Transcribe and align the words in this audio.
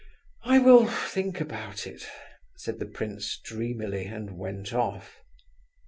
"I 0.45 0.57
will 0.57 0.87
think 0.87 1.39
about 1.39 1.85
it," 1.85 2.07
said 2.55 2.79
the 2.79 2.87
prince 2.87 3.37
dreamily, 3.37 4.05
and 4.05 4.31
went 4.35 4.73
off. 4.73 5.19